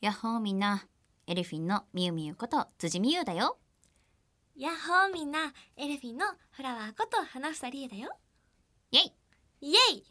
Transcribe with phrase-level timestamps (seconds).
[0.00, 0.86] やっほーみんな。
[1.26, 3.58] エルフィンのみゆみゆこと辻みゆだよ。
[4.56, 8.08] やっほーみんなエルフィンのフラワーこと花房理恵だよ。
[8.90, 9.12] イェイ。
[9.60, 10.04] イエイ。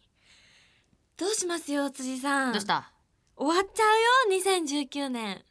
[1.18, 2.54] どうしますよ辻さん。
[2.54, 2.94] どうした？
[3.36, 5.42] 終わっちゃうよ2019年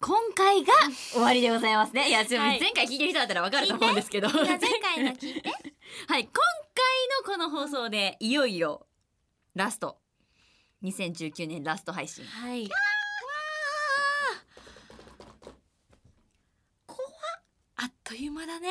[0.00, 0.72] 今回が
[1.12, 2.08] 終わりでございますね。
[2.08, 2.60] いやちょはい。
[2.60, 4.28] 前回聞いてる人だったらわかると思うんですけど。
[4.28, 5.48] じゃあ前回の聞いて。
[6.08, 6.32] はい今
[7.24, 8.86] 回のこの放送でいよいよ
[9.54, 10.00] ラスト
[10.82, 12.24] 2019年ラスト配信。
[12.24, 12.68] はい。
[16.86, 16.98] 怖
[17.76, 18.68] あっという間だね。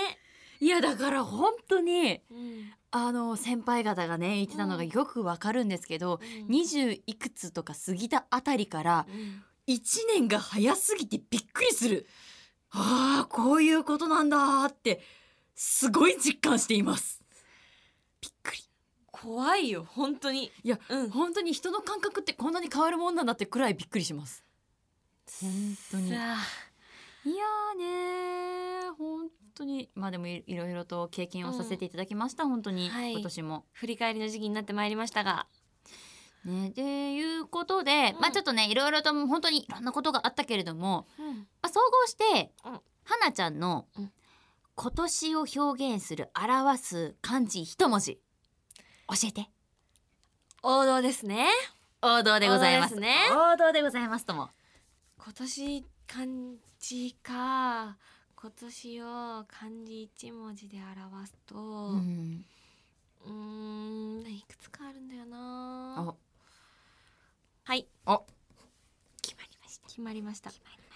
[0.60, 2.74] いやだから本当にうん。
[2.92, 6.20] あの先輩方がね言ってたのがよくわかるんですけど、
[6.50, 9.44] 20いくつとか過ぎたあたりからうん。
[9.68, 12.08] 1年が早すぎてびっくりする。
[12.72, 15.02] ああこういうことなんだって
[15.56, 17.24] すごい実感しています。
[18.22, 18.69] びっくり
[19.22, 20.52] 怖いよ本当に。
[20.64, 21.10] いやうん。
[21.10, 24.44] 本当に人の感覚ってこんなに変わるもんなんだってくらいびっくりします。
[25.42, 25.52] 本
[25.92, 26.10] 当に。
[26.10, 26.36] いや
[27.78, 29.90] ねー本当に。
[29.94, 33.14] まあでもいいろいろと経験をさせていただきました、本当に、はい。
[33.14, 33.66] 今年も。
[33.74, 35.48] 振り返りの時期になってまいりましたが。
[36.46, 38.22] ねでいうことで、うん。
[38.22, 41.36] まあちょっとねいろいろと本当にいろんなことがあったけれども、うん。
[41.36, 42.72] まあ、総合して、うん。
[42.72, 42.82] は
[43.22, 44.12] なちゃんのうん。
[44.76, 48.22] 今年を表現する表す漢字一文字
[49.10, 49.50] 教えて。
[50.62, 51.48] 王道ですね。
[52.02, 53.16] 王道でございます王道ですね。
[53.32, 54.50] 王道でございますとも。
[55.18, 56.26] 今年漢
[56.80, 57.98] 字か
[58.36, 59.06] 今年を
[59.48, 62.02] 漢字一文字で表すとう
[63.26, 66.04] うんいくつかあるんだよな。
[66.04, 66.16] お。
[67.64, 67.88] はい。
[68.06, 68.26] お。
[69.22, 69.88] 決まりました。
[69.88, 70.52] 決まりました。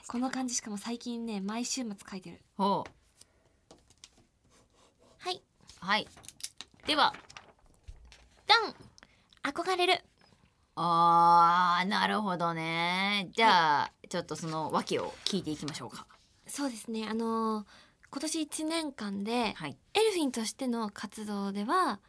[0.08, 2.40] この漢字しかも最近ね毎週末書いてる。
[2.58, 2.92] ほう
[5.18, 5.42] はい。
[5.80, 6.08] はい。
[6.86, 7.14] では
[9.44, 10.02] 憧れる。
[10.76, 13.30] あーなるほどね。
[13.34, 16.08] じゃあ、ちょっとその訳を聞いていきましょうか。
[16.48, 17.08] そうですね。
[17.08, 17.66] あのー
[18.14, 19.76] 今年1年間ではい。
[19.96, 22.00] エルフィンとしての活動では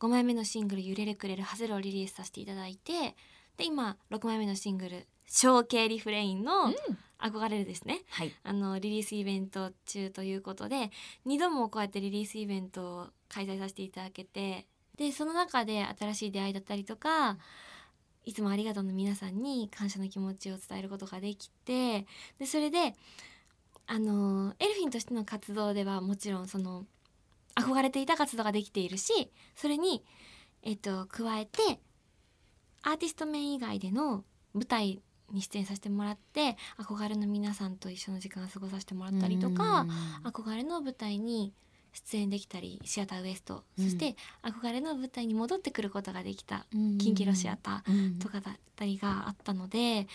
[0.00, 3.14] 5枚目のシングル「揺れるくれるハゼル」をリリースさせていただいて
[3.56, 6.74] で今6枚目のシングル「小系リフレイン」のうん
[7.22, 8.02] 「憧れる」ですね。
[8.10, 8.32] はい。
[8.42, 10.90] あのリリースイベント中ということで
[11.26, 14.66] 2度もこうやってリリースイベントを開催させていただけて
[14.96, 17.38] でその中で新しい出会いだったりとか
[18.24, 22.06] いつもありがとうの皆さんに感謝の気持ちを伝えることができて
[22.38, 22.94] でそれで
[23.86, 26.86] あのエルフィンとしての活動ではもちろんその
[27.54, 30.02] 憧れていた活動ができているしそれに、
[30.62, 31.78] えっと加えて
[32.82, 35.00] アーティスト面以外での舞台
[35.32, 39.86] に出演させてもらって憧れの皆さんと一緒の時間を過ごさせてもらったりとか
[40.24, 41.52] 憧れの舞台に
[41.94, 43.84] 出演できたりシアターウエスト、うん。
[43.84, 46.98] そして憧れの舞台に戻ってくることができたうん。
[46.98, 50.06] キンキロシアターとかだったりがあったので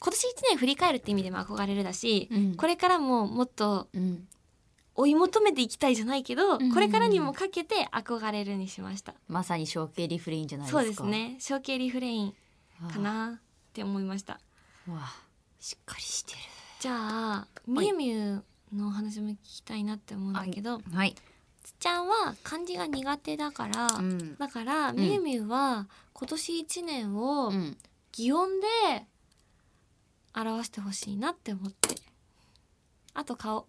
[0.00, 2.54] 今年1年振り返るって意味でも憧れるだし、うん。
[2.54, 4.28] これからももっとうん。
[4.94, 6.74] 追い求めていきたいじゃないけど、うん。
[6.74, 9.14] これからにもかけて憧れるにしました。
[9.28, 10.80] まさに小系リフレインじゃないですか。
[10.82, 11.36] そうですね。
[11.38, 12.34] 小系リフレイン
[12.84, 14.40] あかなって思いました。
[14.88, 15.14] ーわあ。
[15.60, 16.38] しっかりしてる。
[16.80, 18.42] じゃあみゆみゆ
[18.72, 21.14] のお話も聞きたいなって思うんだけど、はい、
[21.62, 24.36] つっちゃんは漢字が苦手だから、うん。
[24.36, 27.76] だからみゆみゆは今年1年をうん、
[28.12, 28.66] 擬音で
[30.34, 31.94] 表してほしいなって思って。
[33.14, 33.66] あと顔。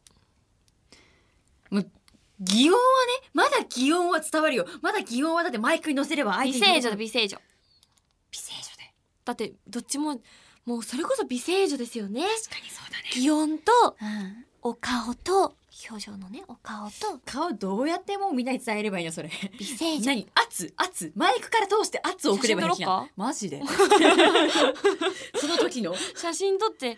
[2.41, 4.65] 擬音はねまだ擬音は伝わるよ。
[4.81, 7.37] まだ擬音はだってマイクに乗せれば相手美声女だ美美声女。
[8.31, 8.93] 声女で。
[9.25, 10.21] だってどっちも
[10.65, 12.21] もうそれこそ美声女ですよね。
[12.21, 13.71] 確かにそうだね、擬音と
[14.01, 15.55] うん、お顔と
[15.89, 17.19] 表情のねお顔と。
[17.25, 19.29] 顔どうやってもうみんなに伝えればいいのそれ。
[19.57, 20.27] 美声女何？
[20.35, 20.73] 圧？
[20.75, 21.11] 圧？
[21.15, 23.61] マイクから通して圧を送ればいいじゃ写真撮ろうんかマジで。
[25.39, 25.95] その時の？
[26.15, 26.97] 写真撮って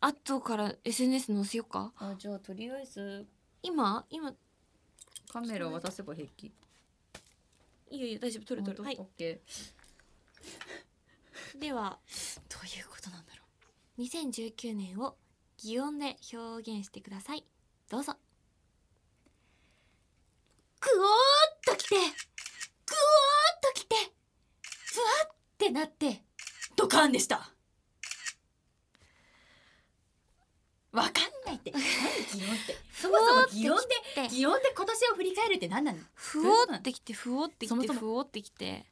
[0.00, 1.92] 後から SNS 載せようか？
[1.98, 3.26] あじゃあとりあえず。
[3.62, 4.04] 今？
[4.10, 4.32] 今？
[5.30, 6.46] カメラ渡せば平気。
[7.90, 8.82] いいよいいよ大丈夫撮る撮る。
[8.82, 8.96] はい。
[8.98, 11.58] オッケー。
[11.60, 11.98] では。
[12.48, 13.42] どういうことなんだろ
[13.98, 15.16] 2019年を
[15.64, 17.42] 擬音で表現してください。
[17.90, 18.12] どうぞ。
[20.78, 21.10] ぐおーっ
[21.64, 22.10] ときてぐおーっ
[23.62, 26.22] ときてふわってなって
[26.76, 27.50] ドカンでした。
[30.92, 31.12] わかん
[31.46, 31.70] ないって。
[31.72, 32.76] 何擬音って？
[32.92, 33.80] そもそも擬音
[34.16, 35.98] でで擬音で今年を振り返るって何なの？
[36.12, 38.84] ふおってきてふおってきてふおってきて。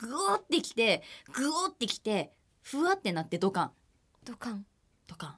[0.00, 1.02] ぐおってきて
[1.32, 3.72] ぐおってきてふわってなってドカン。
[4.24, 4.66] ドカン
[5.10, 5.34] ドカン。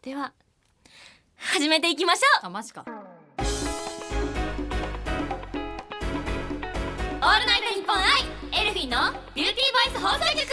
[0.00, 0.32] では
[1.36, 2.46] 始めていきましょう。
[2.46, 2.82] あマジか。
[2.82, 2.88] オー
[7.40, 8.04] ルナイトニッポン愛
[8.62, 10.46] エルフィンのビューティーボイイス放送局。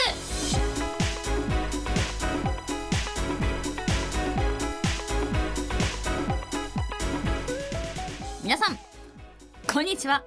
[8.44, 8.78] 皆さん
[9.72, 10.22] こんにちは。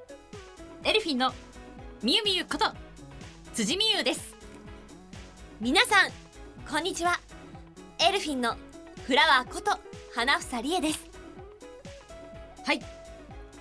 [0.85, 1.35] エルフィンの
[2.03, 2.73] みゆみゆこと
[3.53, 4.35] 辻みゆです。
[5.61, 6.26] 皆さん
[6.69, 7.21] こんにちは。
[8.01, 8.57] エルフィンの
[9.07, 9.79] フラワーこと
[10.13, 11.09] 花房理恵です。
[12.65, 12.81] はい。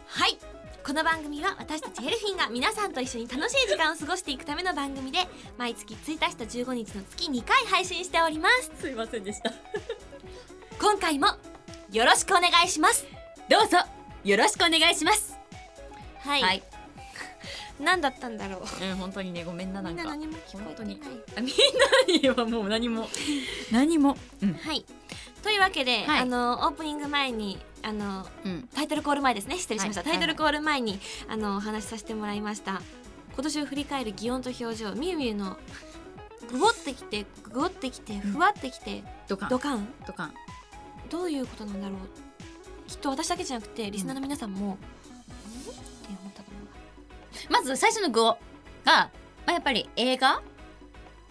[0.07, 0.37] はい。
[0.83, 5.19] この番組は私たちエルフィンが皆さんと一緒に楽しい時間を過ごしていくための番組で
[5.55, 8.71] 毎月1日と15日の月2回配信しております。
[8.79, 9.53] すいませんでした。
[10.81, 11.27] 今回も
[11.91, 13.05] よろしくお願いします。
[13.47, 13.77] どうぞ
[14.23, 15.37] よろしくお願いします。
[16.21, 16.63] はい、はい、
[17.79, 18.85] 何だったんだろう。
[18.85, 20.03] うん、本当にねごめんななんか。
[20.03, 20.99] みんな何も聞こえてない。
[21.37, 23.07] あみんなにはもう何も
[23.71, 24.53] 何もうん。
[24.53, 24.85] はい。
[25.43, 26.19] というわけで、はい。
[26.21, 28.69] あのオープニング前にあのうん。
[28.73, 29.57] タイトルコール前ですね。
[29.57, 30.11] 失礼しました、はい。
[30.11, 32.81] タイトルコール前にあのお話しさせてもらいました。
[33.33, 35.57] 今年を振り返る擬音と表情みゆみゆの
[36.49, 39.49] グボってきてグボってきてふわってきて、ドカン。
[39.49, 39.87] ドカン？
[40.07, 40.33] ドカン。
[41.09, 41.97] どういうことなんだろう。
[42.87, 44.77] きっと私だけじゃなくてリスナーの皆さんも、
[47.49, 48.37] まず最初の語が、
[48.85, 49.11] ま
[49.47, 50.41] あ、やっぱり映画？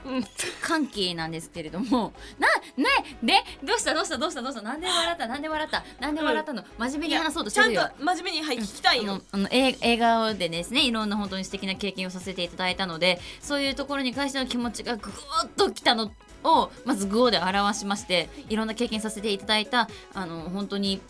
[0.07, 0.25] うん。
[0.61, 2.13] 関係なんですけれども。
[2.39, 2.47] な
[2.77, 2.91] ね
[3.23, 3.95] でどうした？
[3.95, 4.19] どうした？
[4.19, 4.43] どうした？
[4.43, 4.61] どうした？
[4.61, 5.27] なんで笑った？
[5.27, 5.85] なんで笑った？
[5.99, 7.89] なんで笑ったの、真面目に話そうとしてるよ。
[7.99, 16.13] 真面目にはい聞きたあのあの映映画でですねいろんな本当に素敵な経験をさせていただいたのでそういうところに関しての気持ちがぐーっときたの
[16.43, 21.01] をまずグオで表しましていろんな経験させていただいたあの本当に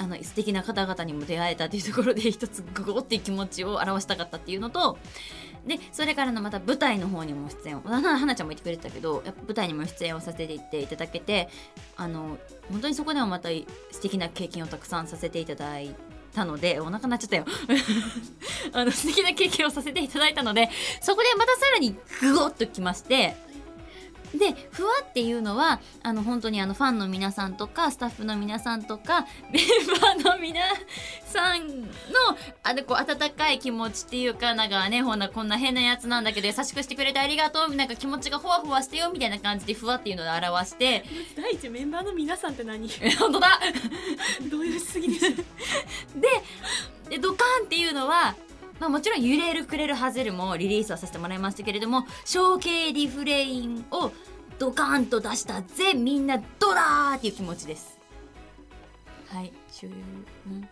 [0.00, 4.96] あの素敵な方々にも出会えたというところで一つグオって気持ちを表したかったっていうのと
[5.66, 11.48] でそれからのまた舞台の方にも出演をはなはなちゃんも言ってくれてたけどやっぱ舞台にも出演をさせていっていただけて
[11.96, 12.38] あの
[12.70, 15.94] 本当にそこでもまた素敵な経験をたくさんさせていただい
[16.34, 17.44] たのでお腹鳴っちゃったよ。
[18.72, 23.34] あの素敵な経験をさせていただいたのでそこでまたさらにグオッときまして
[24.34, 30.60] でふわっていうのはあの本当にあのファンの皆さんとかスタッフの皆さんとか メンバーの皆
[31.24, 31.86] さんの
[32.62, 41.04] あのこう温かい気持ちっていうかなんかねほんなこんな変なやつなんだけど優しくしてくれてありがとうなんか気持ちがほわほわしてよみたいな感じでふわっていうので表して
[41.36, 42.88] 第一メンバーの皆さんって何？
[43.00, 43.60] え本当だ。
[44.50, 45.34] どういうすぎです
[47.08, 48.36] でドカーンっていうのは、
[48.78, 54.12] まあ、もちろん「揺れるくれるはぜる」もリリースはさせてもらいましたけれども象形リフレインを
[54.58, 57.98] ドカーンと出したぜみんなドラーっていう気持ちです。
[59.28, 59.94] はい終了、
[60.46, 60.68] うん、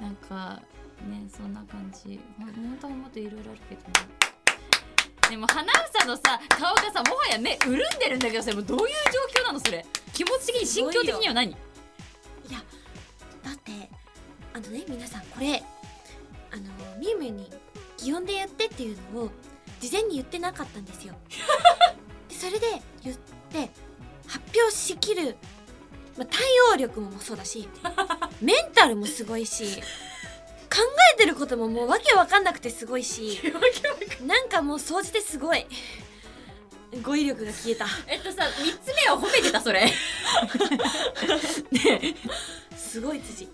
[0.00, 0.60] なんか
[1.08, 2.20] ねそんな感じ。
[2.38, 3.80] 本当はもっといろいろあるけど。
[3.82, 3.90] ね
[5.30, 8.86] でも花房のさ顔がさもはや目潤んでるんだけどさもうどういう
[9.34, 9.84] 状況なのそれ？
[10.12, 11.50] 気持ち的に心境的には何？
[11.50, 11.54] い
[12.52, 12.62] や
[13.42, 13.88] だって
[14.52, 15.62] あのね皆さんこれ
[16.54, 16.62] あの
[17.00, 17.50] みゆみゆに
[17.98, 19.30] 擬音で言ってっていうのを
[19.80, 21.14] 事前に言ってなかったんですよ。
[22.28, 23.16] でそれで言っ
[23.50, 23.70] て
[24.28, 25.36] 発表しきる、
[26.16, 26.42] まあ、対
[26.72, 27.68] 応力もそうだし
[28.40, 29.82] メンタルもすごいし
[30.70, 30.78] 考
[31.14, 33.40] えてることももうわけわかんなくてすごいし
[34.24, 35.66] なんかもう総じてすごい。
[37.02, 37.86] 語彙力が消えた。
[38.06, 39.90] えっとさ3つ目は褒めてたそれ。
[41.72, 42.14] ね。
[42.76, 43.48] すごい辻。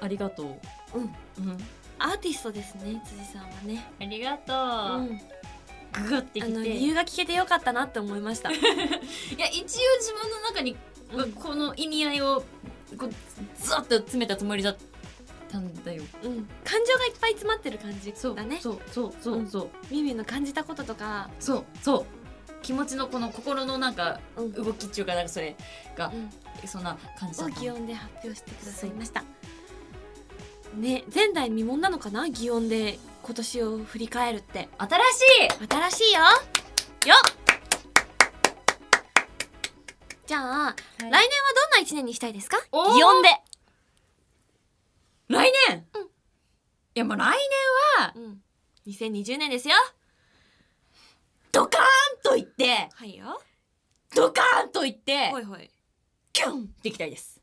[0.00, 0.60] ありがと
[0.94, 0.98] う。
[0.98, 1.16] うん。
[1.38, 3.86] うんアーティストですね辻さんはね。
[4.00, 5.02] ありがとう。
[5.02, 5.20] んう、
[6.02, 8.50] ググってきあのて理由が聞けてよかったなって思いました。
[8.52, 8.60] いや
[9.48, 10.76] 一応自分の中に
[11.12, 11.32] うん。
[11.32, 12.44] この意味合いを
[12.98, 13.10] こう
[13.62, 14.76] ずっと詰めたつもりだっ
[15.50, 16.02] たんだよ。
[16.22, 18.58] うん、感情がいっぱい詰まってる感じそうだね。
[18.60, 22.06] そうそうそうそうミミの感じたこととか、そうそう。
[22.62, 25.54] 気持ちのこの心のなんかうん、動きっていうかなんかそれ
[25.94, 26.10] が
[26.62, 29.22] うん、そんな感じだったを擬音で発表してくださいました。
[30.76, 32.28] ね、前代未聞なのかな？
[32.28, 34.68] 擬音で今年を振り返るって。
[34.78, 35.20] 新し
[35.62, 35.66] い！
[35.68, 36.20] 新しいよ。
[36.20, 36.26] よ
[37.14, 37.16] っ！
[40.26, 42.58] じゃあ、来年はどんな一年にしたいですか？
[42.72, 43.28] 擬音で、
[45.28, 46.02] 来年、うん。
[46.04, 46.08] い
[46.94, 47.36] やもう来
[47.98, 48.42] 年はうん、
[48.86, 49.74] 2020年ですよ。
[51.52, 51.84] ドカーン
[52.22, 53.40] と言ってはいよ。
[54.14, 55.70] ドカーンと言ってほいほい。
[56.32, 57.40] キュンっていきたいです。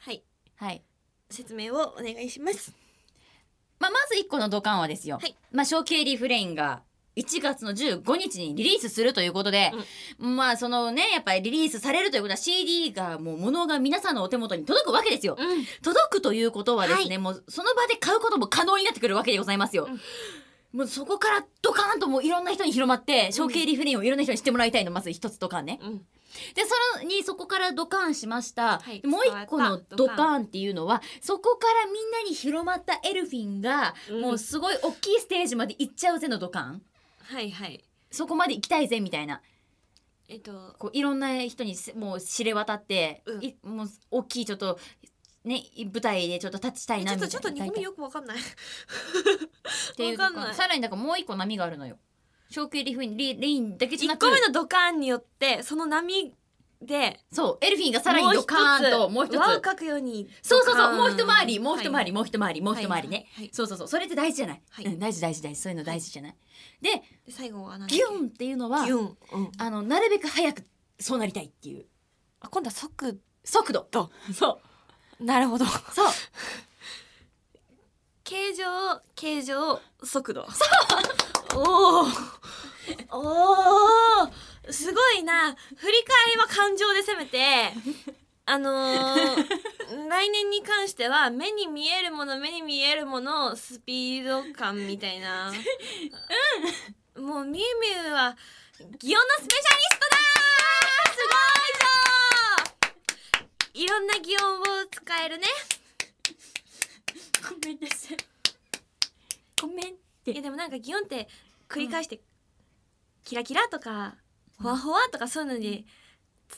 [0.00, 0.22] はい。
[0.56, 0.82] はい
[1.30, 2.72] 説明をお願いします。
[3.78, 5.36] まあ、まず1個のドカンはですよ、はい。
[5.52, 6.82] まあ、ショーケイリー・フレインが
[7.16, 9.72] 1月の15日にリリースするということで、
[10.18, 15.36] まあそのねやっぱりリリースされるということは CD がもう物が皆さんのお手元に届くわけですよ。
[15.36, 15.64] うん。
[15.82, 17.18] 届くということはですね、はい。
[17.18, 19.88] もうその場で買うことも可能になってくるわけでございますよ。
[19.90, 20.00] うん。
[20.78, 25.80] もうそこからドカーンともういろんな人に広まって、ショーケイリー・フレインをいろんな人に知ってもらいたいのまず一つドカンね。
[26.48, 26.62] うんで
[26.94, 34.20] そのにそこからドカーンしました、はいもう一個のドカーンっていうのはそこからみんなに広まったエルフィンが、うん。
[34.20, 36.82] もうすごい大きいステージまで行っちゃうぜのドカーン。
[37.22, 37.84] はいはい。
[38.10, 39.40] そこまで行きたいぜみたいな。
[40.28, 40.74] えっと。
[40.78, 43.44] こういろんな人にせもう知れ渡って、うん。
[43.44, 44.78] いもう大きいちょっと
[45.44, 47.28] ね舞台でちょっと立ちたいなみたいな。
[47.28, 48.38] ちょっとちょっと日本語よくわかんない。
[48.38, 48.40] っ
[49.96, 50.54] ていうわかんない。
[50.54, 51.98] さらにだからもう一個波があるのよ
[52.50, 56.34] 長距離リフリレインだけじゃな1く個目のドカーンによってその波
[56.80, 59.36] でそうエルフィンがさらにドカーンともう一つ。
[59.36, 62.12] 輪をかくようにそうそうそうもう一回りもう一回り、はい。
[62.12, 63.50] もう一回りもう一回りね、はいはいはい。
[63.52, 64.84] そうそうそうそれって大事じゃない、はい。
[64.84, 65.60] うん、大事大事大事。
[65.60, 66.36] そういうの大事じゃない、
[66.80, 67.88] でで最後は何？
[67.88, 69.16] ギュンっていうのはギュン、うん、
[69.58, 70.62] あのなるべく早く
[71.00, 71.86] そうなりたいっていう。
[72.40, 73.88] あ今度は速速度。
[73.90, 74.60] 度そ
[75.20, 75.24] う。
[75.24, 75.64] なるほど。
[75.64, 76.06] そう
[78.28, 80.46] 形状形状速度。
[81.54, 82.06] おお
[83.10, 83.22] お
[84.24, 85.56] おすごいな。
[85.76, 87.72] 振り返りは感情で攻めて。
[88.44, 89.46] あのー、
[90.08, 95.52] 来年に関しては目に見えるもの目に見えるものスピード感みたいな、
[97.14, 98.36] うん、もうみゆみゆは
[98.98, 101.34] 擬音のスペシャリストだーすご
[101.68, 101.78] い
[103.76, 105.46] じゃんいろんな擬音を使えるね
[107.42, 108.16] ごめんなさい
[109.60, 110.32] ごめんって。
[110.32, 111.28] いやでもなんか擬音って
[111.68, 112.20] 繰り返して、
[113.24, 114.16] キラキラとか
[114.60, 115.86] ほわほわとかそういうのに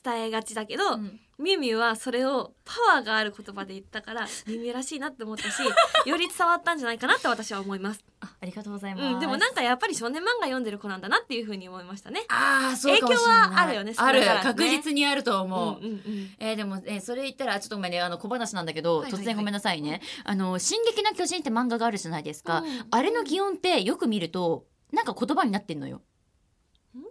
[0.03, 1.21] 伝えがちだけど、うん。
[1.41, 5.63] みゆみゆはそれをパワーがある言葉で言ったからみゆみゆらしいなって思ったし
[6.07, 12.27] より伝わったんじゃないかなって私は思います、あありがとうございます、うん、でもなんかやっぱり少年漫画読んでる子なんだなっていうふうに思いましたね。
[12.29, 13.41] ああそうかもしれない。
[13.41, 16.35] 影響はあるよねある確実にあると思う、うんうんうん。
[16.39, 19.23] えーでも、えーそれ言ったらちょっとごめんねあの小話なんだけど、はいはいはい。
[19.23, 22.87] 突然ごめんなさいね「あの進撃の巨人」って漫画があるじゃないですか、うん。
[22.91, 25.97] あれの擬音ってよく見るとなんか言葉になってんのよ。
[25.97, 26.03] ん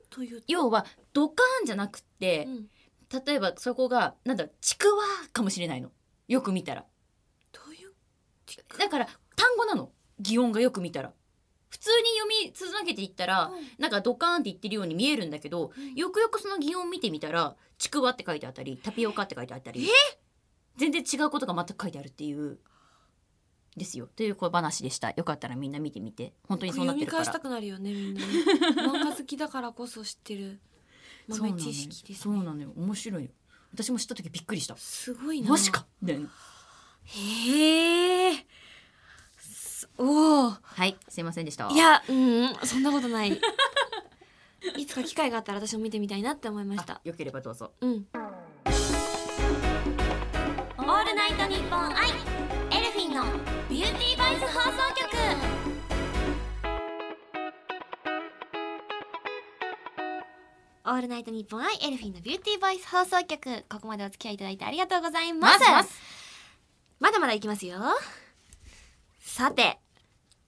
[0.10, 0.46] というと？
[0.48, 2.68] 要はドカーンじゃなくって、うん。
[3.26, 5.92] 例えばそこがなんだちくわかもしれないの。
[6.28, 6.86] よく見たら。
[7.52, 7.94] どういう？
[8.78, 9.92] だから単語なの。
[10.20, 11.12] 擬音がよく見たら。
[11.70, 13.54] 普通に読み続けていったら、うん。
[13.78, 15.96] なんかドカーンって言ってるように見えるんだけど、うん。
[15.96, 19.88] よくよくその擬音を見てみたらちくわって書いてあったりタピオカって書いてあったり
[20.78, 22.58] 全然違うことが全く書いてあるっていう
[23.78, 24.08] ですよ。
[24.16, 25.12] という小話でした。
[25.12, 26.34] よかったらみんな見てみて。
[26.48, 27.26] 本当にそうなってるから。
[27.26, 28.28] 読み返したくなるよねみんなね。
[28.82, 30.60] 漫画好きだからこそ知ってる。
[31.28, 32.16] 豆知識ですね。
[32.16, 32.74] そうなのよ。
[32.76, 33.30] 面白いよ。
[33.74, 34.76] 私も知った時びっくりした。
[34.78, 35.50] すごいな。
[35.50, 35.86] マジか。
[36.02, 36.30] みたいな。
[37.04, 38.46] へえ
[39.38, 41.70] すおおはいすいませんでした。
[41.70, 43.40] いやうんそんなことない。
[44.78, 46.96] いつか機会があったら私も見てみたいなって思いました。
[46.96, 47.74] あよければどうぞ。
[47.82, 48.08] うん
[60.90, 63.64] オールナイトニッポンアイエルフィンのビューティーボイス放送局。
[63.70, 65.60] ここまでお付き合いいただいてありがとうございます。
[67.00, 67.78] まだまだいきますよ。
[69.20, 69.78] さて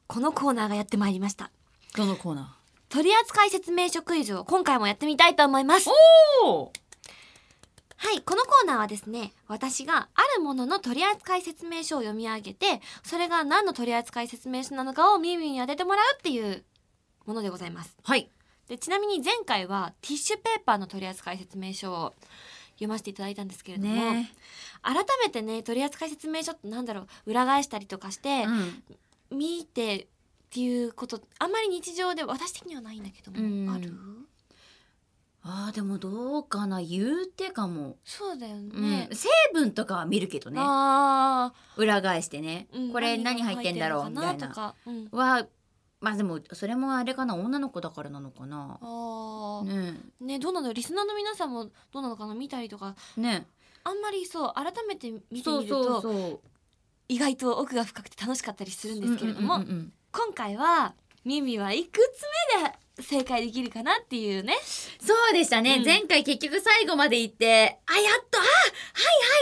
[0.08, 1.52] このコーナーがやってまいりました。
[1.96, 2.58] どのコーナ
[2.90, 5.88] 取扱説明書クイズを今回もやってみたいと思います。
[5.90, 5.92] ー！
[6.48, 6.72] お
[7.98, 16.64] はい、このコーナーはですね、私があるものの取扱説明書を読み上げて、それが何の取扱説明書なのかを耳に当ててもらうっていう
[17.28, 17.96] ものでございます。
[18.02, 18.32] はい
[18.72, 22.14] で、ちなみに前回はティッシュペーパーの取扱説明書を
[22.76, 24.32] 読ませていただいたんですけれども、ね。
[24.82, 28.46] 改めてね、取扱説明書ってなんだろう、裏返したりとかして、
[29.32, 29.38] うん。
[29.38, 30.08] 見てっ
[30.52, 33.70] ていうこと、あんまり日常で私的にはないんだけども、うん。
[33.70, 33.94] ある？
[35.44, 38.70] あーでもどうかな言うてかも、そうだようん。
[38.70, 39.10] ね。
[39.12, 40.62] 成分とかは見るけどね。
[40.64, 44.76] あ裏返してね、これ何入ってんだろうみたいな。
[45.12, 45.46] は
[46.02, 48.80] まあでもそれもあれかな女の子だからなのかな。
[48.82, 49.92] あー。
[49.94, 50.00] ね。
[50.20, 52.96] ねどうなのリスナーの皆さんもどうなのかな見たりとか。
[53.16, 53.46] ね。
[53.84, 56.40] あんまりそう改めて見てみるとそうそう
[57.08, 60.94] 意外と奥が深くて楽しかったりするんですけれども、うんうんうんうん今回は
[61.24, 64.56] ミミはいくつ目で正解できるかなっていうね。
[65.00, 65.86] そうでしたね、うん。
[65.86, 68.50] 前回結局最後まで行ってあやっとあはい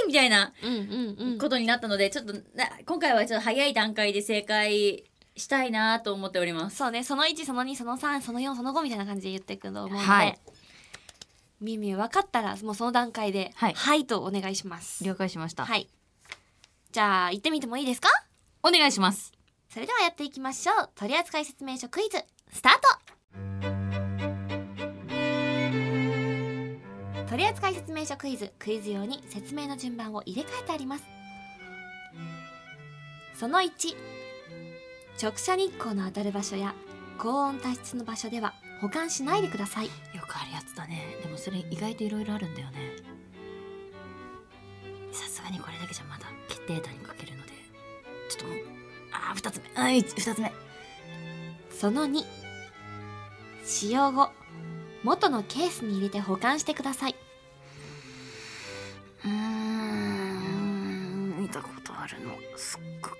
[0.02, 1.38] はいみたいなうんうんうん。
[1.40, 5.06] ことになったので、ちょっとな今回はちょっと早い段階で正解
[5.40, 6.78] したいなと思っております。
[6.78, 7.04] そうね。
[7.04, 10.40] その1その2その3その4その5みたいな感じで言っていくと思うので、はい。
[11.62, 13.74] ミミ分かったらもうその段階で「はい。
[13.74, 15.04] はい」とお願いします。
[15.04, 15.90] 了解しました、はい。
[16.92, 18.10] じゃあ行ってみてもいいですか？
[18.64, 19.32] お願いします。
[19.70, 20.90] それではやっていきましょう。
[20.96, 22.80] 取扱説明書クイズスタート。
[27.30, 31.04] 取扱説明書クイズクイズ用に説明の順番を入れ替えてあります。
[33.40, 33.70] その1
[35.22, 36.74] 直射日光の当たる場所や
[37.18, 39.88] 高温多湿の場所では保管しないでください。
[39.88, 39.92] よ
[40.26, 41.18] くあるやつだね。
[41.22, 42.96] でもそれ意外といろいろあるんだよね。
[45.12, 47.52] さすがにこれだけじゃまだ決定打にかけるので。
[48.30, 48.58] ちょっともう
[49.12, 49.64] あー二つ目。
[49.76, 50.54] あー二つ目。
[51.70, 52.24] その2
[53.66, 54.30] 使用後
[55.04, 57.16] 元のケースに入れて保管してください。
[59.26, 62.34] うーん見たことあるの。
[62.56, 63.19] すっごく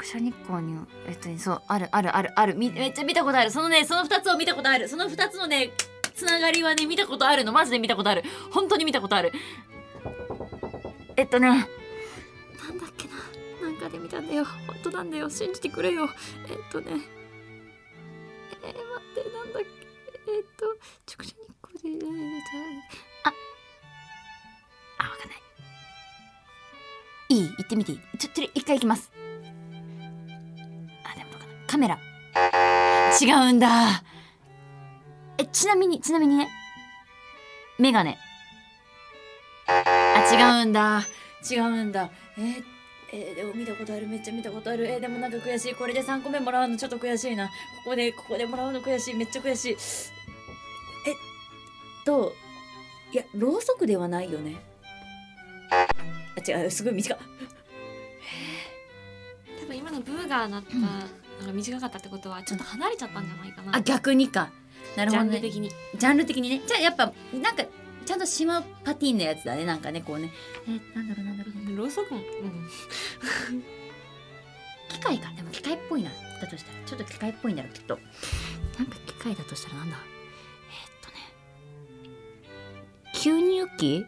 [0.00, 3.50] 直射日光にえっとそうあるあるあるあるめっちゃ見たことある。
[3.50, 4.88] そのねその2つを見たことある。
[4.88, 5.72] その2つのね
[6.14, 7.52] つながりはね見たことあるの。
[7.52, 8.24] マジで見たことある。
[8.50, 9.30] 本当に見たことある。
[11.16, 11.68] えっとねなんだっ
[12.96, 13.14] けな。
[13.68, 14.44] なんかで見たんだよ。
[14.44, 15.28] 本当なんだよ。
[15.28, 16.08] 信じてくれよ。
[16.48, 16.92] えっとね
[18.62, 19.68] えー、待ってなんだっけ。
[20.32, 22.06] えっと直射日光で
[23.24, 23.32] あ
[24.98, 25.38] あわかんない。
[27.28, 28.00] いい行ってみていい。
[28.18, 29.19] ちょっと一回行きます。
[31.70, 32.00] カメラ。
[33.22, 34.02] 違うんだ。
[35.38, 36.48] えちなみにちなみにね。
[37.78, 38.18] メガネ。
[39.68, 41.06] あ違うんだ。
[41.48, 42.10] 違うんだ。
[42.36, 42.64] えー
[43.12, 44.08] えーでも見たことある。
[44.08, 44.84] めっちゃ見たことある。
[44.84, 45.74] えーでもなんか悔しい。
[45.76, 47.46] これで3個目もらうのちょっと悔しいな。
[47.46, 47.52] こ
[47.90, 49.14] こでここでもらうの悔しい。
[49.14, 49.76] めっちゃ悔しい。
[51.06, 51.16] えっ
[52.04, 52.32] と
[53.12, 54.56] いやろうそくではないよね。
[55.70, 56.70] あ違う。
[56.70, 57.18] すごい短い。
[59.60, 64.50] 多分今のブーが鳴ったのが短かったってことはちょっと離れちゃったんじゃないかな、あ逆にか。
[64.96, 65.36] なるジほどね。
[65.36, 65.70] ャンル的に。
[65.96, 66.62] ジャンル的にね。
[66.66, 67.64] じゃあやっぱなんか
[68.04, 69.64] ちゃんとしまうパティーンのやつだね。
[69.64, 70.32] なんかねこうね。
[70.66, 71.76] えなんだろうなんだろう。
[71.76, 72.68] ろうそくも、うん、
[74.88, 75.30] 機械か。
[75.36, 76.10] でも機械っぽいな。
[76.40, 76.78] だとしたら。
[76.86, 77.98] ちょっと機械っぽいんだろうきっと。
[78.78, 79.96] なんか機械だとしたらなんだ。
[80.70, 81.16] えーっとね。
[83.14, 84.06] 吸入器？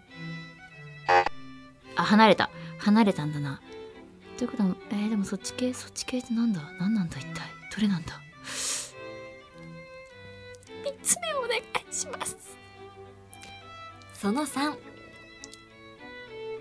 [1.95, 2.51] あ離れた。
[2.79, 3.61] 離れたんだな
[4.43, 5.73] ということはえー、でもそっち系？
[5.73, 6.63] そっち系ってなんだ？
[6.81, 7.49] 何なんだ一体？
[7.73, 8.21] どれなんだ
[10.85, 11.63] ？3つ目お願い
[11.95, 12.37] します。
[14.15, 14.77] その3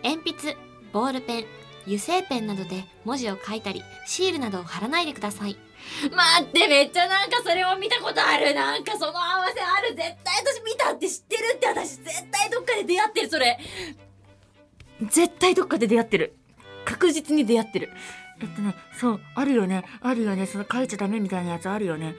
[0.03, 0.57] 鉛筆
[0.93, 1.45] ボールペン
[1.85, 5.57] 油性ペンなどで文字を書いたりシールなどを貼らないでください。
[6.15, 8.53] 待ってめっちゃなんかそれも見たことある。
[8.53, 9.95] なんかその合わせある。
[9.95, 13.57] 絶対私見たって知ってるって私絶対どっかで出会ってるそれ。
[15.01, 16.35] 絶対どっかで出会ってる
[17.01, 17.89] 確実に出会ってる。
[18.41, 19.83] えっとねそうあるよね。
[20.01, 20.45] あるよね。
[20.45, 22.13] その書いちゃダメみたいなやつあるよね。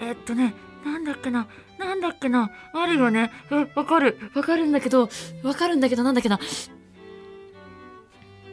[0.00, 1.48] えっとねなんだっけな。
[1.76, 2.52] なんだっけな。
[2.72, 3.32] あるよね。
[3.74, 4.30] わかる。
[4.36, 5.08] わかるんだけど
[5.42, 6.38] わかるんだけどなんだっけな。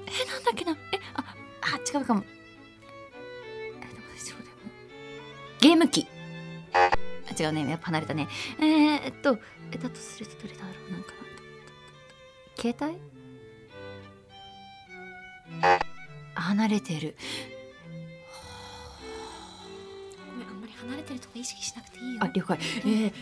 [0.07, 0.71] えなんだっけな。
[0.91, 1.23] えあ
[1.61, 2.23] あ違うかも。
[2.23, 4.49] えでもそうでも
[5.61, 6.07] ゲーム機。
[6.73, 6.89] あ
[7.39, 7.69] 違うね。
[7.69, 8.27] やっぱ離れたね。
[8.59, 9.37] えー、っと
[9.71, 10.91] えだとするとどれだろう。
[10.91, 11.17] なんかな
[12.59, 13.14] 携帯？
[16.35, 17.15] 離れてる。
[20.27, 22.23] ごめんあんまり離れてるとこ意識しなくていいよ。
[22.23, 22.57] あ了解。
[22.61, 23.13] えー、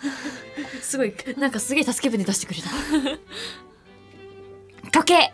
[0.80, 2.68] すごいなんかすげえ助け舟出してくれた。
[5.00, 5.32] 時計。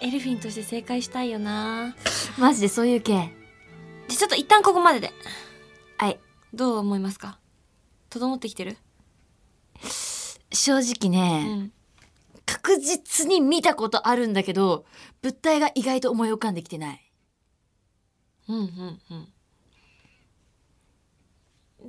[0.00, 1.94] エルフィンとして正解したいよな。
[2.38, 3.12] マジでそういう系。
[3.12, 3.22] じゃ
[4.08, 5.12] あちょっと一旦ここまでで。
[5.98, 6.18] はい。
[6.52, 7.38] どう思いますか？
[8.10, 8.76] 整ってきてる？
[10.52, 11.72] 正直うね、ん。
[12.44, 14.84] 確実に見たことあるんだけど
[15.22, 17.12] 物体が意外と思い浮かんできてない。
[18.48, 19.28] うんうんうん。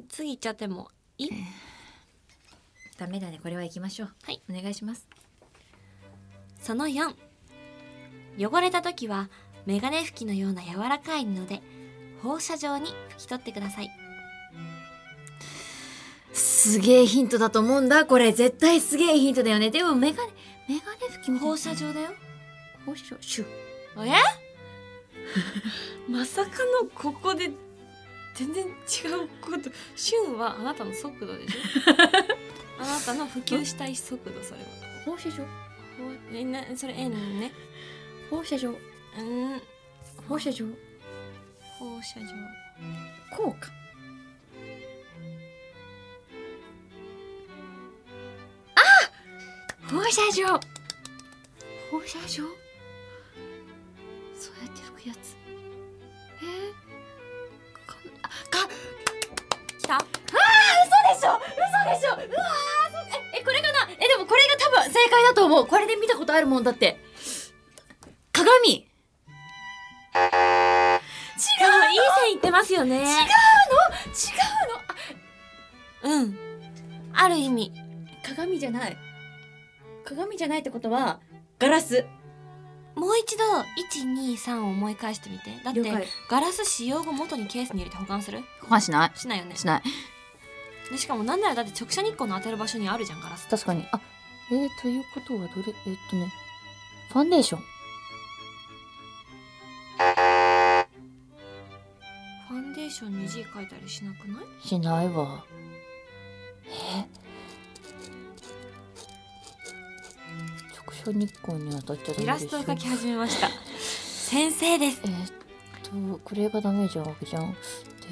[0.09, 1.29] 次行っちゃってもいい？
[2.97, 3.39] ダメだね。
[3.41, 4.13] これは行きましょう。
[4.23, 4.41] はい。
[4.49, 5.07] お願いします。
[6.61, 7.13] その4
[8.37, 9.29] 汚れた時は
[9.65, 11.61] メガネ拭きのような柔らかい布で
[12.21, 13.91] 放射状に拭き取ってください
[16.63, 18.05] すげえヒントだと思うんだ。
[18.05, 19.69] これ絶対すげえヒントだよね。
[19.69, 20.31] でもメガネ
[20.69, 22.11] メガネ拭き放射状だよ。
[22.85, 23.03] 放射？
[23.09, 23.45] 状シュ
[23.97, 24.05] ッ。
[24.07, 24.11] え？
[26.09, 27.51] まさかのここで
[28.33, 29.69] 全然違うこと。
[29.97, 31.59] 旬はあなたの速度でしょ？
[32.81, 34.67] あなたの普及したい速度それは。
[35.05, 35.43] 放射状？
[35.43, 35.49] ほ
[36.31, 37.51] えなそれ円ね。
[38.29, 38.69] 放射状。
[38.69, 39.61] うん。
[40.29, 40.65] 放射状。
[41.77, 42.27] 放射状。
[43.35, 43.82] こう
[49.93, 50.59] 放射状。
[51.91, 52.43] 放射状？
[54.35, 55.37] そうやって吹くやつ。
[56.41, 56.73] えー、
[57.85, 58.67] かあか
[59.77, 59.97] きた。
[59.97, 60.09] 嘘
[61.13, 61.37] でしょ！
[61.37, 61.61] 嘘
[61.93, 62.15] でしょ！
[62.15, 62.25] うわ
[63.33, 63.87] ええこれかな？
[63.91, 65.67] えでもこれが多分正解だと思う。
[65.67, 66.99] これで見たことあるもんだって。
[68.31, 68.49] 鏡。
[68.75, 68.89] 違う
[70.15, 70.99] あ
[71.91, 72.95] いい線いってますよね。
[72.97, 73.11] 違うの？
[76.09, 76.19] 違うの？
[76.23, 76.35] うん。
[77.13, 77.71] ある意味。
[78.23, 78.97] 鏡じゃない
[80.03, 81.19] 鏡じゃないってことは
[81.59, 82.05] ガラス。
[82.95, 83.43] もう一度
[83.97, 85.51] 123を思い返してみて。
[85.63, 88.43] だってガラス使用後元にケースに入れて保管する？
[88.61, 89.17] 保管しない？
[89.17, 89.55] しないよね。
[89.55, 89.81] しない。
[90.91, 93.47] でしかもなんならだって直射日光の当たる場所にあるじゃんガラス。
[93.47, 93.87] 確かに。
[93.91, 93.99] あ
[94.51, 95.73] えー、ということはどれ？
[95.87, 96.31] えーっとね
[97.11, 97.63] ファンデーション
[102.75, 104.67] デーションに字書いたりしなくない？
[104.67, 105.43] しないわ
[111.05, 113.49] 直射日光に当たっちゃダメイラストを描き始めました。
[113.79, 115.01] 先生です。
[115.03, 115.31] えーっ
[115.83, 117.55] とこれがダメじゃんわけじゃん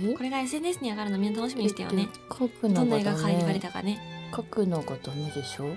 [0.02, 0.14] で？
[0.16, 2.10] これが SNS に上がるのみんな楽しみにしてよね。
[2.30, 4.30] 書くどんな絵のが描かれメたかね。
[4.36, 5.76] 書くのがダメでしょ？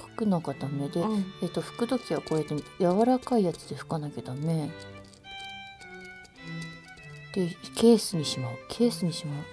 [0.00, 1.32] 書くのがダメで、うん。
[1.42, 4.70] えっと拭く時はこうやって柔らかいやつで拭かなきゃダメ。
[7.34, 8.52] でケースにしまう。
[8.68, 9.44] ケースにしまう。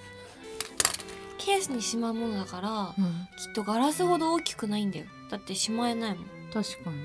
[1.39, 3.27] ケースにしまうものだからうん。
[3.35, 5.05] きっとガラスほど大きくないんだよ。
[5.31, 6.95] だってしまえないもん確かに。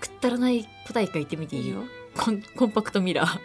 [0.00, 1.84] くったらない答えから言ってみていいよ。
[2.16, 3.40] コンコンパクトミラー。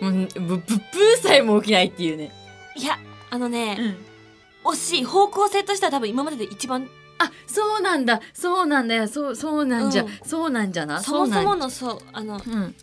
[0.00, 0.78] うんぶぶっぶー
[1.22, 2.32] さえも起きないっていうね。
[2.76, 2.98] いや
[3.30, 3.96] あのね、ん。
[4.64, 8.20] 惜しい方向性としては多分今までで一番あそうなんだ。
[8.32, 9.08] そうなんだよ。
[9.08, 10.10] そうそうなんじゃ、うん。
[10.24, 11.00] そうなんじゃな。
[11.00, 12.74] そもそもうのそうあのうん。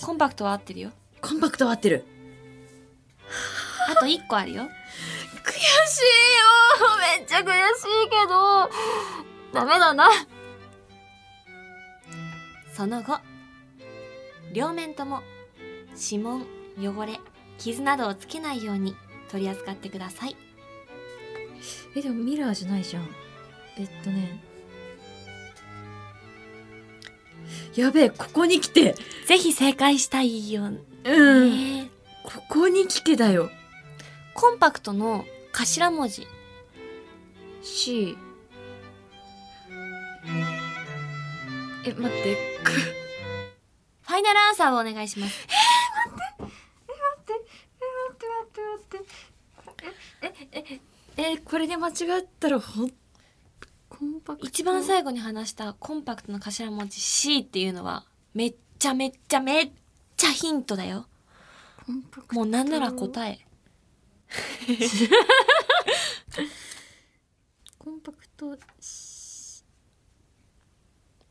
[0.00, 0.90] コンパクトは合ってるよ。
[1.20, 2.04] コンパクト合ってる。
[3.88, 4.68] あと1個あるよ
[5.44, 6.96] 悔しいよ。
[7.18, 8.70] めっちゃ悔しいけど。
[9.52, 10.08] ダメだな。
[12.74, 13.18] その後
[14.52, 15.20] 両面とも
[16.10, 16.46] 指紋
[16.78, 17.20] 汚れ
[17.58, 18.94] 傷などをつけないように
[19.30, 20.36] 取り扱ってください。
[21.94, 23.08] えでもミラーじゃないじゃん。
[23.76, 24.42] えっとね。
[27.74, 28.94] やべえここに来て。
[29.26, 30.64] ぜひ正解したいよ
[31.04, 31.50] うん。
[31.50, 31.90] ね
[32.22, 33.50] ここに来てだよ
[34.34, 36.26] コンパクトの頭文字。
[37.62, 38.16] C
[41.84, 42.58] え待って。
[42.64, 42.70] く
[44.02, 45.46] ファイナルアンサーをお願いします。
[51.16, 52.90] えこれで間違ったらほん
[53.88, 54.46] コンパクト。
[54.46, 59.72] 一番最後に話したコンパクトの頭文字 C っていうのはめっちゃめっちゃめっ
[60.16, 61.06] ちゃヒントだよ。
[62.32, 63.44] もうなんなら答え
[67.78, 68.56] コンパクト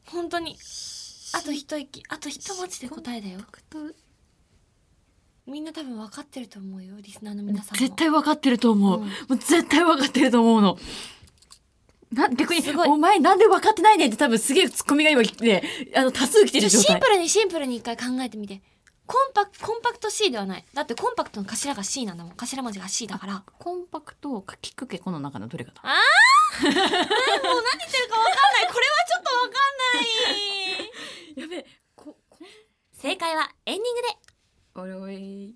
[0.05, 0.57] 本当に。
[1.33, 2.03] あと一息。
[2.09, 3.39] あと一文字で答えだよ。
[5.45, 7.79] みんな多分分かってると思うよリスナーの皆さんも。
[7.79, 9.07] 絶対分かってると思う、うん。
[9.07, 10.77] もう絶対分かってると思うの。
[12.11, 15.63] な逆にお前なんで分かってないねんって多分すげえツッコミが今来て
[15.95, 16.85] あの多数来てる状態。
[16.85, 18.61] シンプルにシンプルに一回考えてみて
[19.09, 20.63] コンパコンパクト C ではない。
[20.71, 22.33] だってコンパクトの頭が C なんだもん。
[22.35, 23.43] 頭文字が C だから。
[23.57, 25.81] コンパクトかきくけこの中のどれかだ？
[25.81, 25.93] もう
[26.69, 28.67] 何言ってるか分かんない。
[28.67, 29.81] これはちょっと分かん
[31.41, 31.41] ない。
[31.41, 31.65] やべえ。
[31.95, 32.37] ここ
[32.93, 34.07] 正解はエンディングで。
[34.75, 35.55] おいおい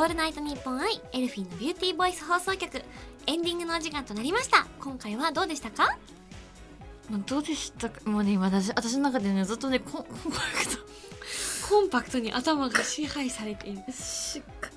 [0.00, 2.82] オールナイトニッポンアイエルフィンのビューティーボイス放送局。
[3.26, 4.66] エンディングのお時間となりました。
[4.80, 5.98] 今回はどうでしたか？
[7.26, 8.00] どうでしたか？
[8.08, 10.78] もうね今私私の中でねずっとねコンコンパクト。
[11.68, 13.82] コンパクトに頭が支配されている。
[13.92, 14.70] しカ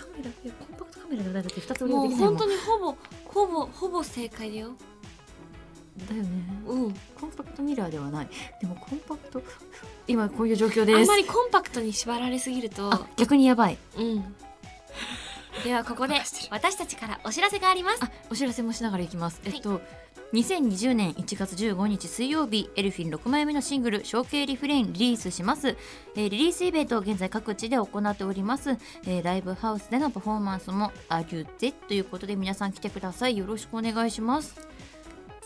[0.00, 1.42] カメラいやコンパクトカメラがない。
[1.42, 4.70] だって二つ折りもう本当にほぼほぼほぼ正解だよ
[6.08, 6.28] だよね。
[6.66, 6.94] うん。
[7.18, 8.28] コンパクトミラーではない。
[8.60, 9.42] でもコンパクト
[10.06, 10.98] 今こういう状況です。
[10.98, 12.92] あんまりコンパクトに縛られすぎると。
[12.92, 13.78] あ逆にやばい。
[13.96, 14.34] うん。
[15.64, 16.14] ではここで
[16.50, 17.98] 私たちからお知らせがあります。
[18.02, 19.56] あお知らせもしながらいきます、はい。
[19.56, 19.80] えっと
[20.32, 25.76] 2020年1月15日水曜日エルフィン6枚目のシングル「象形リフレイン」リリースします、
[26.16, 28.70] えーリリースイベントを現在各地で行っております、
[29.04, 33.36] えーライブハウスでのパフォーマンスもあるぜということで皆さん来てください。
[33.36, 34.71] よろしくお願いします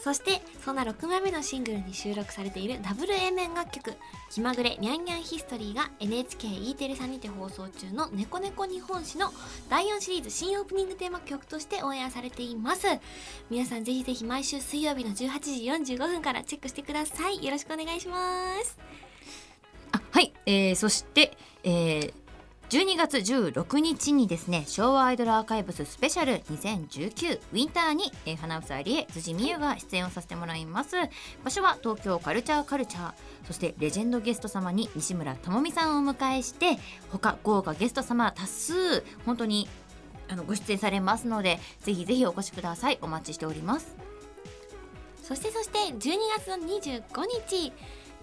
[0.06, 3.92] そしてそんな6枚目のシングルに収録されているダブル A 面楽曲
[4.30, 9.32] 「気まぐれニャンニャンヒストリー」が NHKE テレさんにて放送中の「ネコネコ日本史」の
[9.68, 12.86] 第4シリーズ新オープニングテーマ曲としてオンエアされています。
[13.50, 17.44] 皆さんぜひぜひ毎週水曜日の18時45分からチェックしてください。
[17.44, 18.78] よろしくお願いします。
[19.90, 22.25] あはい、えーそして、えー
[22.68, 30.96] 12月16日にですね昭和アイドルアーカイブススペシャル2019ウィンターに、えー、花房理恵辻美優が出演をさせてもらいます。
[31.44, 33.12] 場所は東京カルチャーカルチャー
[33.46, 36.76] そしてレジェンドゲスト様に西村智美さんをお迎えして
[37.12, 39.68] 他豪華ゲスト様多数本当に
[40.28, 42.98] あのご出演されますのでぜひぜひお越しください。
[43.00, 43.94] お待ちしております。
[45.22, 47.02] そしてそして12月25
[47.48, 47.72] 日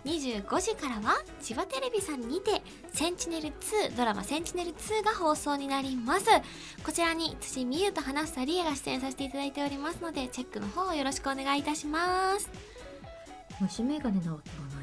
[0.05, 2.61] 25時からは千葉テレビさんにて
[2.93, 6.25] 「センチネル2」ドラマ「センチネル2」が放送になります。
[6.85, 12.49] こちらに辻美優と花房理恵が出演させていただいておりますのでチェックの方よろしくお願いいたします。
[13.61, 14.82] 虫眼鏡なわけがな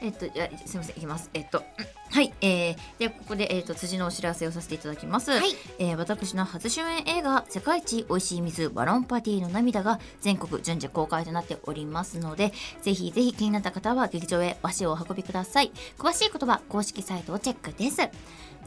[0.00, 0.30] えっと、す
[0.72, 1.30] みません、いきます。
[1.34, 1.62] えっと、
[2.10, 5.30] はい、えー、ではここで、えっと、辻のお知らせをさせていただきます。
[5.30, 18.08] はいえー私の初主演映画「世界一美味しい水バロンパティの涙」が全国順次公開となっておりますのでぜひぜひ気になった方は劇場へ足をお運びください詳しいことは公式サイトをチェックです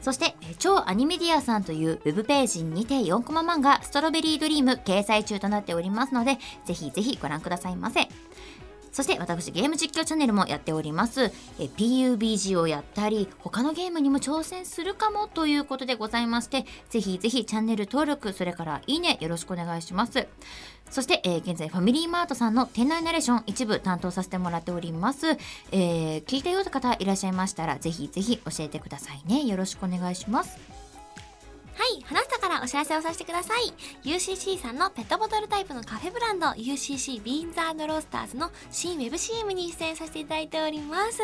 [0.02, 8.08] そして、えー超アニメディアさんというウェブページにて4コマ漫画「ストロベリードリーム」掲載中となっておりますのでぜひぜひご覧くださいませ
[8.93, 11.25] そして私ゲーム実況チャンネルもやっております。
[11.60, 20.27] え PUBG をやったり、他のゲームにも挑戦するかもということでございまして、ぜひぜひチャンネル登録、それからいいねよろしくお願いします。
[20.91, 25.38] そして、えー現在ファミリーマートさんの店内ナレーション一部担当させてもらっております。
[25.71, 29.43] えー聞いたような方いらっしゃいましたら、ぜひぜひ教えてくださいね。
[29.43, 30.83] よろしくお願いします。
[31.75, 33.73] はい、花下からお知らせをさせてください。
[34.07, 41.21] UCC さんのペットボトルタイプのカフェブランド UCC ビーンズロースターズの新ウェブ CM に出演させていただいております。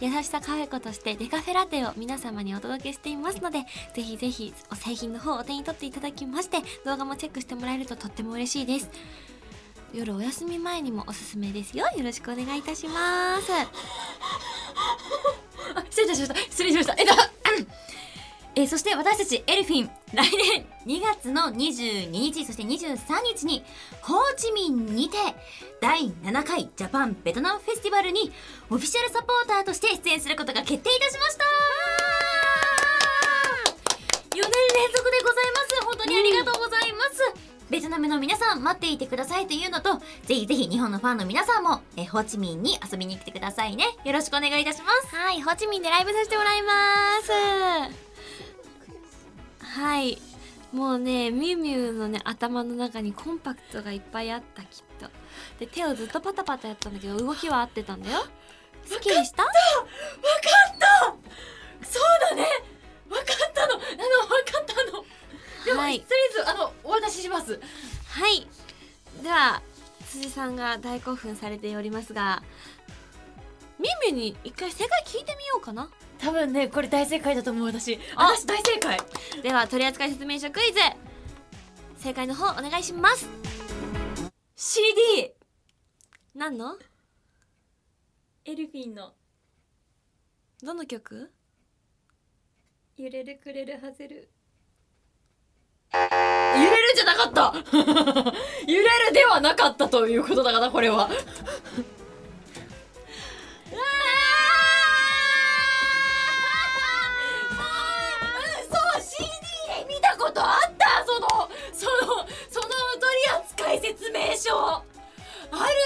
[0.00, 3.60] 優しさカフェ子としてデカフェラテを皆様にお届けしていますので、
[3.94, 8.90] ぜひぜひお製品の方をお手に取っていただきまして、動画もチェックしてもらえるととっても嬉しいです。
[9.92, 11.84] 夜お休み前にもおすすめですよ。
[11.96, 13.52] よろしくお願いいたします。
[15.74, 17.14] あ失礼しました失礼しましたえっと
[18.54, 22.98] えそして私たちエルフィン来年2月の22日そして23
[23.34, 23.64] 日に
[24.02, 25.16] ホーチミンにて
[25.80, 28.30] 第7回ジャパンベトナムフェスティバルに
[28.68, 31.44] オフィシャルサポーターとして出演することが決定いたしました。
[34.32, 34.50] 4年連
[34.94, 35.84] 続でございます。
[35.84, 37.34] 本当にありがとうございます、
[37.70, 43.84] ベトナムの皆さん待っていてくださいというのとぜひぜひ日本のファンの皆さんも、えホーチミンに遊びに来てくださいね。
[44.04, 45.14] よろしくお願いいたします。
[45.16, 46.72] はい、ホーチミンでライブさせてもらいま
[48.00, 48.11] す。
[49.74, 50.18] はい。
[50.72, 55.06] もうね、ミュウミュウのね、頭の中にコンパクトがいっぱいあった、きっと。
[55.58, 58.24] で、手をずっとパタパタやったんだけど、動きは合ってたんだよ。
[58.90, 59.44] 好きでした？
[61.84, 62.46] そうだね
[63.08, 63.90] 分かったのあの分
[64.52, 65.04] かったの
[65.64, 67.60] でも、はいとりあえずあのお渡しします
[68.08, 68.46] はい。
[69.22, 69.62] では、
[70.08, 72.42] 辻さんが大興奮されておりますが、
[73.78, 75.90] ミュウミュウに一回正解聞いてみようかな。
[76.22, 77.98] 多分ねこれ大正解だと思う私。
[78.14, 78.28] あ。
[78.28, 78.98] 私大正解。
[79.42, 80.78] では、取扱説明書クイズ。
[81.96, 83.28] 正解の方、お願いします。
[84.54, 85.32] CD
[86.36, 86.76] 何の？
[88.44, 89.14] エルフィンの。
[90.62, 91.32] どの曲？
[92.96, 94.28] 揺れるくれるはぜる。
[95.92, 97.52] 揺れるじゃなかった。
[98.70, 101.10] 揺れるではなかったということだからこれは
[113.82, 114.84] 説明書あ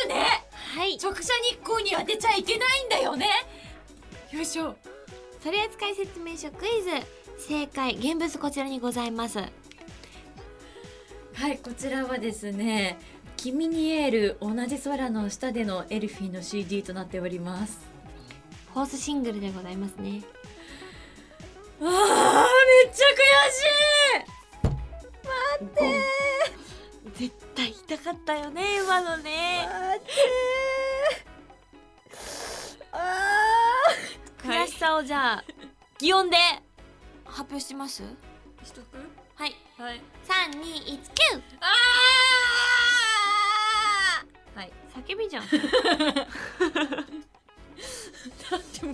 [0.05, 0.45] るね。
[0.53, 0.99] はい。
[0.99, 3.27] 直射日光に当てちゃいけないんだよね。
[4.33, 4.77] よいしょ。
[5.43, 6.91] 取扱説明書クイズ。
[7.49, 7.97] 正解。
[7.97, 9.39] 現物こちらにございます。
[9.39, 9.49] は
[11.51, 12.99] いこちらはですね
[13.37, 17.79] 「君にえる同じ空の下でのエルフィンの CD となっております。
[18.73, 20.23] フォースシングルでございますね。
[21.81, 23.63] あーめっちゃ悔し
[24.65, 24.77] い。
[25.61, 26.36] 待って
[27.19, 29.67] 絶対痛かったよね今のね。
[34.43, 35.45] 悔しさをじゃあ
[35.99, 36.37] 擬音で
[37.25, 38.03] 発表します？
[38.03, 38.07] ー
[38.67, 38.99] しとく？
[39.35, 39.55] はい。
[39.79, 40.01] はい。
[40.53, 40.99] 3 2 1
[41.35, 44.59] 9あー。
[44.59, 44.73] はい。
[45.07, 45.45] 叫びじゃん。
[48.51, 48.93] だっても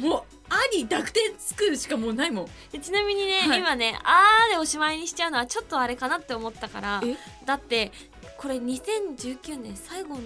[0.00, 2.46] うもう「あ」に濁点つくしかもうないもん。
[2.72, 3.58] でちなみにね、はい。
[3.58, 7.00] 今ね「あー」でおしまいにしちゃうのはちょっとあれかなって思ったから。
[7.04, 7.92] えだって
[8.36, 10.20] これ2019年最後の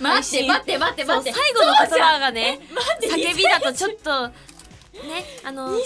[0.00, 1.32] 待って待って待って待って。
[1.32, 4.34] そう最後の言葉がね待って叫びだとちょっとね
[5.44, 5.84] あのミュウミ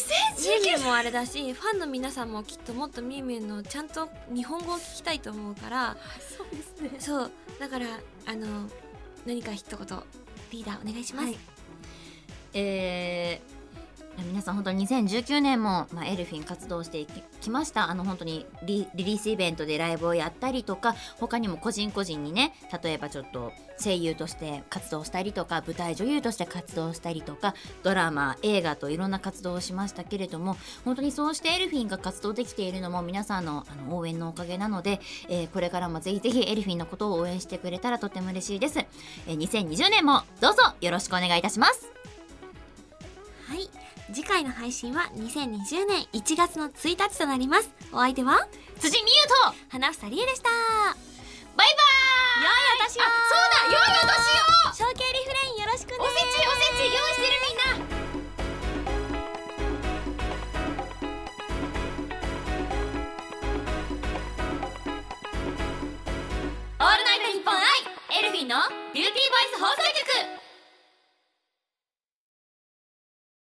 [0.70, 5.96] ュウ2019もあれだしファンの皆さんもきっともっとミュウミュウのちゃんと日本語を聞きたいと思うから。
[6.36, 7.00] そうですね。
[7.00, 7.86] そうだから
[8.26, 8.70] あの
[9.26, 10.02] 何か一言
[10.50, 11.38] リーダーお願いします、はい
[12.54, 13.54] えー
[14.22, 17.04] 皆さん本当に2019年も、まあ、エルフィン活動して
[17.40, 17.90] きました。
[17.90, 42.03] あの本当にリリリースイベントでライブをやったりとか他にも個人個人にね例えばちょっと声優として活動したりとか舞台女優として活動したりとかドラマ映画といろんな活動をしましたけれども本当にそうしてエルフィンが活動できているのも皆さんのあの応援のおかげなので、えーこれからもぜひぜひエルフィンのことを応援してくれたらとても嬉しいです、えー2020年もどうぞよろしくお願いいたします。
[43.54, 43.70] はい。
[44.12, 47.70] 次回の配信は2020年1月の1日となります。
[47.92, 48.48] お相手は？
[48.80, 49.06] 辻美優
[49.46, 49.54] と！
[49.70, 50.50] 花房理恵でした。
[50.50, 50.66] バイ
[51.54, 51.70] バー
[52.42, 52.42] イ！
[52.42, 53.06] 良いお年を！
[53.06, 53.70] そうだ！
[53.70, 54.10] 良いお年
[54.74, 54.90] を！
[54.90, 55.98] 象形リフレインよろしくね。
[56.00, 57.94] おせちおせち用意してるみんな。
[66.80, 67.62] オールナイトニッポン愛
[68.18, 68.56] エルフィンの
[68.92, 70.42] ビューティーボイス放送局！